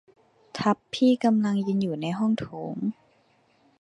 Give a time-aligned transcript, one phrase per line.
[0.57, 2.75] ทัพพี่กำลังยืนอยู่ในห้องโถง